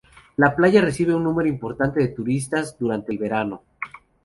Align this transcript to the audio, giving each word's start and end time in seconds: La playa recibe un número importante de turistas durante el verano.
La 0.37 0.55
playa 0.55 0.81
recibe 0.81 1.13
un 1.13 1.23
número 1.23 1.47
importante 1.47 1.99
de 1.99 2.07
turistas 2.07 2.75
durante 2.79 3.11
el 3.11 3.19
verano. 3.19 3.61